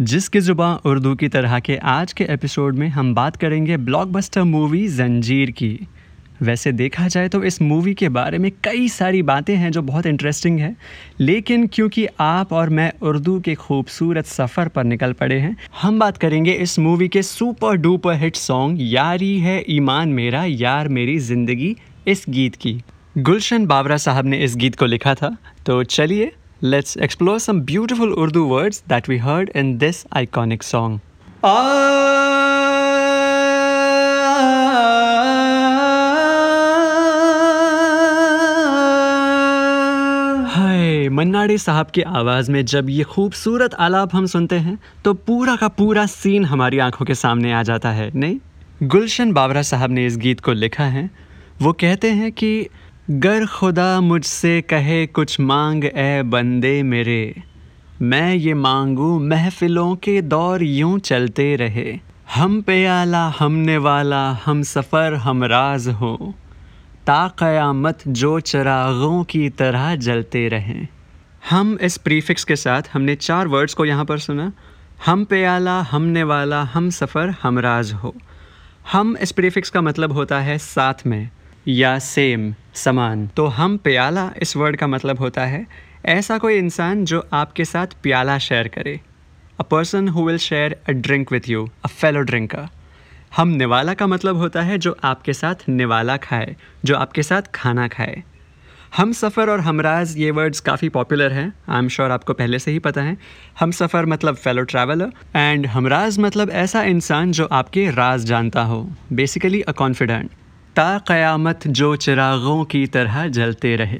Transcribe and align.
जिसकी 0.00 0.40
ज़ुबान 0.40 0.78
उर्दू 0.86 1.14
की 1.14 1.28
तरह 1.28 1.58
के 1.60 1.76
आज 1.84 2.12
के 2.12 2.24
एपिसोड 2.24 2.76
में 2.76 2.86
हम 2.88 3.14
बात 3.14 3.34
करेंगे 3.36 3.76
ब्लॉकबस्टर 3.78 4.42
मूवी 4.42 4.86
जंजीर 4.88 5.50
की। 5.50 5.78
वैसे 6.42 6.72
देखा 6.72 7.08
जाए 7.08 7.28
तो 7.28 7.42
इस 7.44 7.60
मूवी 7.62 7.94
के 7.94 8.08
बारे 8.08 8.38
में 8.38 8.50
कई 8.64 8.88
सारी 8.88 9.22
बातें 9.22 9.54
हैं 9.56 9.70
जो 9.72 9.82
बहुत 9.82 10.06
इंटरेस्टिंग 10.06 10.58
है, 10.60 10.74
लेकिन 11.20 11.66
क्योंकि 11.66 12.06
आप 12.20 12.52
और 12.52 12.70
मैं 12.70 12.92
उर्दू 13.02 13.38
के 13.40 13.54
खूबसूरत 13.56 14.26
सफ़र 14.26 14.68
पर 14.68 14.84
निकल 14.84 15.12
पड़े 15.12 15.38
हैं, 15.38 15.56
हम 15.82 15.98
बात 15.98 16.16
करेंगे 16.16 16.52
इस 16.52 16.78
मूवी 16.78 17.08
के 17.08 17.22
सुपर 17.24 17.76
डुपर 17.76 18.14
हिट 18.14 18.36
सॉन्ग 18.36 18.78
यारी 18.82 19.38
है 19.38 19.64
ईमान 19.70 20.08
मेरा, 20.10 20.44
यार 20.44 20.88
मेरी 20.88 21.18
ज़िंदगी, 21.20 21.76
इस 22.08 22.24
गीत 22.28 22.56
की। 22.56 22.80
गुलशन 23.18 23.66
बाबरा 23.66 23.96
साहब 23.98 24.26
ने 24.26 24.44
इस 24.44 24.56
गीत 24.56 24.76
को 24.76 24.86
लिखा 24.86 25.14
था 25.14 25.36
तो 25.66 25.82
चलिए 25.84 26.32
let's 26.62 26.94
explore 26.96 27.38
some 27.40 27.62
beautiful 27.62 28.12
Urdu 28.18 28.46
words 28.46 28.82
that 28.88 29.08
we 29.08 29.16
heard 29.18 29.48
in 29.50 29.78
this 29.78 30.04
iconic 30.12 30.62
song. 30.62 31.00
हाय 40.50 41.08
मन्नाडे 41.08 41.56
साहब 41.58 41.90
की 41.90 42.02
आवाज़ 42.02 42.50
में 42.50 42.64
जब 42.64 42.90
ये 42.90 43.04
खूबसूरत 43.04 43.74
आलाप 43.74 44.14
हम 44.14 44.26
सुनते 44.26 44.56
हैं 44.58 44.78
तो 45.04 45.14
पूरा 45.14 45.56
का 45.56 45.68
पूरा 45.68 46.06
सीन 46.06 46.44
हमारी 46.44 46.78
आँखों 46.78 47.04
के 47.04 47.14
सामने 47.14 47.52
आ 47.52 47.62
जाता 47.62 47.90
है 47.90 48.10
नहीं 48.14 48.88
गुलशन 48.88 49.32
बावरा 49.32 49.62
साहब 49.62 49.90
ने 49.90 50.06
इस 50.06 50.16
गीत 50.16 50.40
को 50.40 50.52
लिखा 50.52 50.84
है 50.84 51.10
वो 51.62 51.72
कहते 51.72 52.10
हैं 52.10 52.32
कि 52.32 52.68
गर 53.12 53.46
खुदा 53.46 54.00
मुझसे 54.00 54.60
कहे 54.60 55.06
कुछ 55.06 55.40
मांग, 55.40 55.84
ए 55.84 56.22
बंदे 56.22 56.82
मेरे। 56.82 57.42
मैं 58.02 58.34
ये 58.34 58.54
मांगू, 58.54 59.18
महफिलों 59.18 59.96
के 59.96 60.22
दौर 60.22 60.62
यूँ 60.62 60.98
चलते 60.98 61.56
रहे। 61.56 61.98
हम 62.34 62.62
पे 62.62 62.86
आला 62.86 63.28
हमने 63.38 63.76
वाला 63.76 64.30
हम 64.44 64.62
सफ़र, 64.62 65.14
हम 65.14 65.44
राज 65.44 65.88
हो। 65.88 66.34
ता 67.06 67.28
क़यामत 67.28 67.98
जो 68.08 68.40
चरागों 68.40 69.24
की 69.24 69.48
तरह 69.50 69.96
जलते 69.96 70.48
रहें। 70.48 70.88
हम 71.50 71.78
इस 71.82 71.96
प्रीफिक्स 71.96 72.44
के 72.44 72.56
साथ, 72.56 72.82
हमने 72.92 73.14
चार 73.14 73.48
वर्ड्स 73.48 73.74
को 73.74 73.84
यहाँ 73.84 74.04
पर 74.04 74.18
सुना। 74.18 74.52
हम 75.06 75.24
पे 75.24 75.44
आला 75.44 75.80
हमने 75.82 76.22
वाला 76.22 76.62
हम 76.62 76.90
सफ़र, 76.90 77.34
हम 77.42 77.58
राज 77.58 77.92
हो। 77.92 78.14
हम 78.92 79.16
इस 79.16 79.32
प्रीफिक्स 79.32 79.70
का 79.70 79.80
मतलब 79.80 80.12
होता 80.12 80.40
है 80.40 80.58
साथ 80.58 81.06
में, 81.06 81.30
या 81.68 81.98
सेम। 81.98 82.54
समान। 82.74 83.26
तो 83.26 83.46
हम 83.48 83.76
प्याला 83.76 84.30
इस 84.42 84.56
वर्ड 84.56 84.76
का 84.76 84.86
मतलब 84.86 85.18
होता 85.18 85.44
है, 85.44 85.66
ऐसा 86.06 86.38
कोई 86.38 86.58
इंसान 86.58 87.04
जो 87.04 87.22
आपके 87.32 87.64
साथ 87.64 87.86
प्याला 88.02 88.38
शेयर 88.40 88.68
करे। 88.68 89.00
A 89.60 89.62
person 89.62 90.08
who 90.08 90.26
will 90.26 90.38
share 90.38 90.76
a 90.88 90.92
drink 90.92 91.32
with 91.32 91.48
you 91.48 91.68
a 91.84 91.88
fellow 91.88 92.20
drinker 92.22 92.68
हम 93.36 93.48
निवाला 93.48 93.94
का 93.94 94.06
मतलब 94.06 94.36
होता 94.36 94.62
है 94.62 94.78
जो 94.78 94.96
आपके 95.04 95.32
साथ 95.32 95.68
निवाला 95.68 96.16
खाए, 96.18 96.56
जो 96.84 96.96
आपके 96.96 97.22
साथ 97.22 97.50
खाना 97.54 97.86
खाए। 97.88 98.22
हम 98.96 99.12
सफ़र 99.12 99.50
और 99.50 99.60
हमराज 99.60 100.16
ये 100.18 100.30
वर्ड्स 100.30 100.60
काफ़ी 100.60 100.88
पॉपुलर 100.88 101.32
हैं 101.32 101.52
आई 101.68 101.78
एम 101.78 101.88
श्योर 101.88 102.10
आपको 102.10 102.32
पहले 102.34 102.58
से 102.58 102.70
ही 102.70 102.78
पता 102.78 103.02
है। 103.02 103.16
हम 103.60 103.70
सफ़र 103.72 104.06
मतलब 104.06 104.36
फेलो 104.36 104.62
ट्रैवलर 104.64 105.12
एंड 105.36 105.66
हमराज 105.66 106.18
मतलब 106.18 106.50
ऐसा 106.62 106.82
इंसान 106.84 107.32
जो 107.32 107.48
आपके 107.52 107.88
राज 107.90 108.24
जानता 108.24 108.62
हो 108.62 108.82
बेसिकली 109.12 109.60
अ 109.60 109.72
कॉन्फिडेंट 109.74 110.30
ता 110.76 110.98
क़यामत 110.98 111.66
जो 111.68 111.94
चिरागों 111.96 112.64
की 112.64 112.86
तरह 112.86 113.26
जलते 113.28 113.74
रहे। 113.76 113.98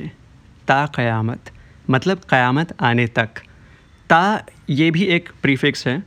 ता 0.68 0.84
क़यामत 0.86 1.50
मतलब 1.90 2.18
क़यामत 2.30 2.74
आने 2.82 3.06
तक। 3.08 3.28
ता 4.10 4.46
ये 4.70 4.90
भी 4.90 5.04
एक 5.06 5.28
प्रीफिक्स 5.42 5.86
है। 5.86 6.02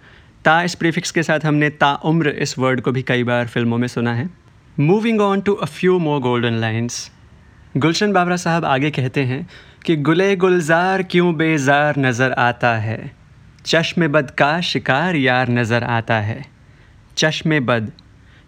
ता 0.46 0.62
इस 0.64 0.76
प्रीफिक्स 0.76 1.12
के 1.12 1.24
साथ 1.24 1.46
हमने 1.46 1.70
ता 1.72 1.94
उम्र 2.06 2.30
इस 2.46 2.58
वर्ड 2.60 2.82
को 2.82 2.92
भी 2.92 3.02
कई 3.02 3.24
बार 3.24 3.48
फ़िल्मों 3.48 3.78
में 3.78 3.88
सुना 3.88 4.14
है। 4.14 4.30
Moving 4.78 5.22
on 5.22 5.42
to 5.42 5.54
a 5.54 5.66
few 5.68 5.98
more 6.00 6.20
golden 6.22 6.54
lines 6.54 7.10
Gulshan 7.78 8.14
Bawra 8.14 8.36
साहब 8.38 8.66
आगे 8.66 8.92
कहते 8.92 9.24
हैं 9.24 9.48
कि 9.86 9.96
गुले 9.98 10.36
गुलजार 10.36 11.04
क्यों 11.04 11.36
बेजार 11.36 11.98
नज़र 12.00 12.32
आता 12.32 12.76
है? 12.78 13.12
चश्म 13.66 14.08
बद 14.08 14.32
का 14.32 14.60
शिकार 14.62 15.16
यार 15.16 15.50
नज़र 15.50 15.84
आता 15.84 16.20
है। 16.22 16.42
चश्म 17.18 17.60
बद 17.66 17.92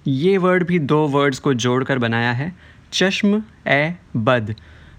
ये 0.08 0.38
वर्ड 0.38 0.68
भी 0.68 0.80
दो 0.80 1.08
वर्ड्स 1.08 1.40
को 1.40 1.54
जोड़कर 1.54 1.98
बनाया 1.98 2.32
है। 2.32 2.56
चश्म, 2.94 3.44
ए, 3.68 3.96
बद। 4.18 4.56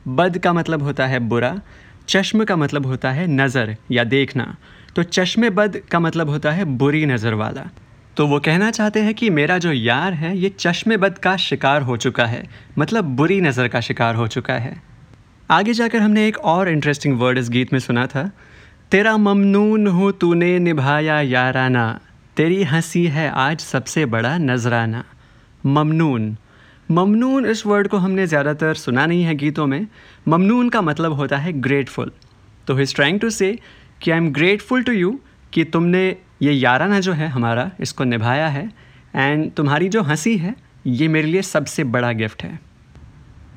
बद 0.09 0.39
का 0.39 0.53
मतलब 0.53 0.83
होता 0.83 1.07
है 1.07 1.19
बुरा, 1.19 1.61
चश्म 2.09 2.45
का 2.45 2.57
मतलब 2.57 2.87
होता 2.87 3.11
है 3.11 3.27
नज़र 3.27 3.77
या 3.91 4.05
देखना। 4.05 4.57
तो 4.97 5.03
चश्मे 5.03 5.51
बद 5.51 5.81
का 5.91 6.01
मतलब 6.01 6.31
होता 6.31 6.51
है 6.51 6.65
बुरी 6.65 7.07
नज़र 7.07 7.35
वाला। 7.35 7.71
तो 8.17 8.27
वो 8.27 8.41
कहना 8.41 8.71
चाहते 8.71 9.01
हैं 9.01 9.15
कि 9.15 9.31
मेरा 9.31 9.59
जो 9.59 9.73
यार 9.73 10.13
है, 10.13 10.39
ये 10.39 10.49
चश्म 10.49 10.97
बद 10.97 11.19
का 11.19 11.37
शिकार 11.37 11.83
हो 11.83 11.97
चुका 11.97 12.27
है। 12.27 12.49
मतलब 12.79 13.05
बुरी 13.05 13.41
नज़र 13.41 13.69
का 13.69 13.81
शिकार 13.81 14.15
हो 14.15 14.27
चुका 14.27 14.55
है। 14.55 14.83
आगे 15.51 15.73
जाकर 15.73 15.99
हमने 15.99 16.29
एक 16.29 16.39
और 16.39 16.69
इंटरेस्टिंग 16.69 17.21
वर्ड 17.21 17.39
इस 17.39 17.51
गीत 17.51 17.73
में 17.73 17.81
सुना 17.81 18.07
था। 18.07 18.31
तेरा 18.91 19.17
ममनून 19.17 19.87
हो, 19.87 20.13
तूने 20.13 20.59
निभाया 20.59 21.21
याराना। 21.21 22.01
तेरी 22.37 22.63
हँसी 22.63 23.05
है 23.07 23.29
आज 23.31 23.61
सबसे 23.61 24.05
बड़ा 24.07 24.37
नजराना। 24.39 25.03
ममनून। 25.65 26.37
ममनून 26.89 27.47
इस 27.47 27.65
वर्ड 27.67 27.89
को 27.89 27.97
हमने 27.97 28.27
ज़्यादातर 28.27 28.75
सुना 28.75 29.07
नहीं 29.07 29.23
है 29.23 29.35
गीतों 29.35 29.67
में। 29.67 29.87
ममनून 30.29 30.69
का 30.69 30.81
मतलब 30.81 31.13
होता 31.13 31.37
है 31.37 31.53
ग्रेटफुल 31.53 32.11
तो 32.67 32.77
हिज 32.77 32.95
ट्राइंग 32.95 33.21
टू 33.21 33.31
से 33.31 33.51
कि 34.03 34.11
I 34.11 34.19
am 34.19 34.31
grateful 34.33 34.83
to 34.83 34.93
you 34.93 35.19
कि 35.53 35.65
तुमने 35.65 36.05
ये 36.43 36.53
याराना 36.53 37.01
जो 37.01 37.13
है 37.13 37.29
हमारा, 37.29 37.71
इसको 37.81 38.05
निभाया 38.05 38.49
है। 38.49 38.71
एंड 39.15 39.51
तुम्हारी 39.53 39.89
जो 39.89 40.03
हँसी 40.03 40.37
है, 40.39 40.55
ये 40.87 41.09
मेरे 41.09 41.29
लिए 41.29 41.43
सबसे 41.43 41.85
बड़ा 41.87 42.13
गिफ्ट 42.13 42.43
है। 42.43 42.59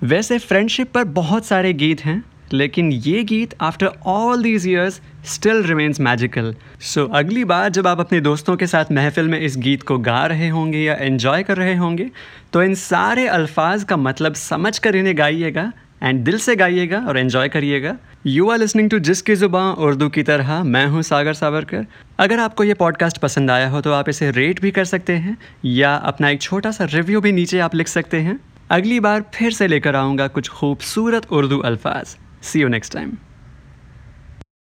वैसे 0.04 0.38
फ्रेंडशिप 0.40 0.92
पर 0.92 1.04
बहुत 1.14 1.46
सारे 1.46 1.74
गीत 1.74 2.06
हैं। 2.06 2.24
लेकिन 2.54 2.92
ये 2.94 3.24
गीत 3.24 3.54
after 3.62 3.90
all 4.06 4.44
these 4.44 4.68
years 4.68 5.00
still 5.26 5.64
remains 5.64 6.00
magical 6.00 6.54
so 6.84 7.06
अगली 7.16 7.44
बार 7.46 7.70
जब 7.70 7.88
आप 7.88 8.00
अपने 8.00 8.22
दोस्तों 8.22 8.56
के 8.58 8.68
साथ 8.68 8.92
महफिल 8.92 9.28
में 9.28 9.40
इस 9.40 9.58
गीत 9.58 9.84
को 9.84 9.98
गा 10.00 10.26
रहे 10.26 10.50
होंगे 10.50 10.80
या 10.80 10.96
एन्जॉय 11.02 11.44
कर 11.44 11.58
रहे 11.58 11.76
होंगे 11.76 12.10
तो 12.54 12.64
इन 12.64 12.76
सारे 12.78 13.28
अल्फाज 13.30 13.84
का 13.84 13.98
मतलब 13.98 14.34
समझ 14.36 14.78
कर 14.80 14.96
इन्हें 14.96 15.18
गाइएगा 15.18 15.72
एंड 16.04 16.24
दिल 16.26 16.38
से 16.40 16.56
गाइएगा 16.56 17.00
और 17.00 17.18
एन्जॉय 17.18 17.50
करिएगा। 17.50 17.96
यू 18.26 18.50
आर 18.50 18.58
लिसनिंग 18.58 18.90
टू 18.90 19.00
जिसकी 19.00 19.36
ज़ुबान 19.36 19.74
उर्दू 19.76 20.08
की 20.10 20.24
तरह, 20.24 20.64
मैं 20.64 20.86
हूँ 20.88 21.02
सागर 21.02 21.34
सावरकर। 21.34 21.86
अगर 22.20 22.40
आपको 22.40 22.64
ये 22.64 22.74
पॉडकास्ट 22.74 23.18
पसंद 23.18 23.52
आया 23.52 23.70
हो 23.70 23.82
तो 23.82 23.92
आप 23.94 24.10
इसे 24.10 24.30
रेट 24.32 24.62
भी 24.62 24.72
कर 24.72 24.86
सकते 24.86 25.14
हैं, 25.16 25.38
या 25.66 25.94
अपना 25.96 26.30
एक 26.30 26.42
छोटा 26.42 26.72
सा 26.72 26.86
रिव्यू 26.86 27.22
भी 27.22 27.32
नीचे 27.32 27.60
आप 27.60 27.76
लिख 27.76 27.88
सकते 27.88 28.20
हैं। 28.20 28.40
अगली 28.72 29.00
बार 29.00 29.24
फिर 29.34 29.52
से 29.52 29.68
लेकर 29.68 29.96
आऊँगा 29.96 30.28
कुछ 30.30 30.50
खूबसूरत 30.50 31.32
उर्दू 31.32 31.60
अल्फाज। 31.62 32.16
सी 32.44 32.62
यू 32.62 32.68
नेक्स्ट 32.68 32.94
टाइम 32.94 33.12